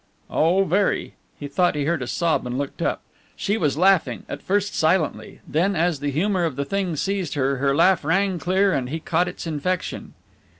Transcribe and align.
"Oh, 0.31 0.63
very." 0.63 1.13
He 1.39 1.47
thought 1.47 1.75
he 1.75 1.85
heard 1.85 2.01
a 2.01 2.07
sob 2.07 2.47
and 2.47 2.57
looked 2.57 2.81
up. 2.81 3.03
She 3.35 3.55
was 3.55 3.77
laughing, 3.77 4.23
at 4.27 4.41
first 4.41 4.73
silently, 4.73 5.41
then, 5.47 5.75
as 5.75 5.99
the 5.99 6.09
humour 6.09 6.43
of 6.43 6.55
the 6.55 6.65
thing 6.65 6.95
seized 6.95 7.35
her, 7.35 7.57
her 7.57 7.75
laugh 7.75 8.03
rang 8.03 8.39
clear 8.39 8.73
and 8.73 8.89
he 8.89 8.99
caught 8.99 9.27
its 9.27 9.45
infection. 9.45 10.15